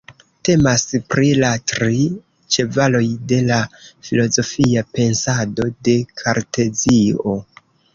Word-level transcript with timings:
Temas 0.47 0.85
pri 1.13 1.27
la 1.43 1.51
tri 1.73 1.99
ĉevaloj 2.57 3.03
de 3.35 3.41
la 3.53 3.61
filozofia 4.09 4.87
pensado 5.01 5.73
de 5.91 5.99
Kartezio. 6.25 7.43